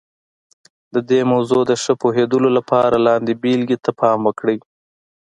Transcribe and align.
د 0.93 0.95
دې 1.09 1.21
موضوع 1.31 1.61
د 1.67 1.71
ښه 1.81 1.93
پوهېدلو 2.01 2.49
لپاره 2.57 2.95
لاندې 3.07 3.39
بېلګې 3.41 3.77
ته 3.85 3.91
پام 4.01 4.19
وکړئ. 4.27 4.57